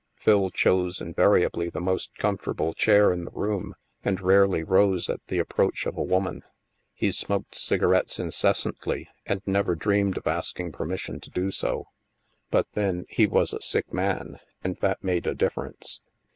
Phil 0.15 0.49
chose 0.49 0.99
invariably 0.99 1.69
the 1.69 1.79
most 1.79 2.15
comfortable 2.17 2.73
chair 2.73 3.13
in 3.13 3.23
the 3.23 3.29
room 3.29 3.75
and 4.03 4.19
rarely 4.19 4.63
rose 4.63 5.07
at 5.07 5.23
the 5.27 5.37
approach 5.37 5.85
of 5.85 5.95
a 5.95 6.01
woman. 6.01 6.41
He 6.91 7.11
smoked 7.11 7.53
cigarettes 7.53 8.17
incessantly 8.17 9.09
and 9.27 9.43
never 9.45 9.75
dreamed 9.75 10.17
of 10.17 10.25
asking 10.25 10.71
permission 10.71 11.19
to 11.19 11.29
do 11.29 11.51
so. 11.51 11.85
But 12.49 12.67
STILL 12.71 12.81
WATERS 12.81 12.89
71 12.91 12.95
then, 12.95 13.05
he 13.09 13.27
was 13.27 13.53
a 13.53 13.61
sick 13.61 13.93
man, 13.93 14.39
and 14.63 14.75
that 14.77 15.03
made 15.03 15.27
a 15.27 15.35
difference. 15.35 16.01